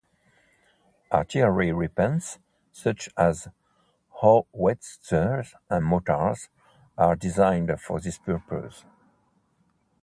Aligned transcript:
Artillery 1.11 1.71
weapons 1.73 2.39
such 2.71 3.07
as 3.15 3.47
howitzers 4.19 5.53
and 5.69 5.85
mortars 5.85 6.49
are 6.97 7.15
designed 7.15 7.79
for 7.79 7.99
this 7.99 8.17
purpose. 8.17 8.83